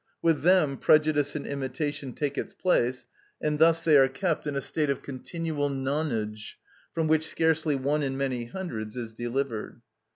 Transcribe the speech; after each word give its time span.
With 0.19 0.41
them 0.41 0.77
prejudice 0.77 1.35
and 1.35 1.45
imitation 1.45 2.13
take 2.13 2.35
its 2.35 2.55
place; 2.55 3.05
and 3.39 3.59
thus 3.59 3.81
they 3.83 3.95
are 3.97 4.07
kept 4.07 4.47
in 4.47 4.55
a 4.55 4.59
state 4.61 4.89
of 4.89 5.03
continual 5.03 5.69
non 5.69 6.11
age, 6.11 6.57
from 6.91 7.07
which 7.07 7.27
scarcely 7.29 7.75
one 7.75 8.01
in 8.01 8.17
many 8.17 8.45
hundreds 8.45 8.97
is 8.97 9.13
delivered. 9.13 9.81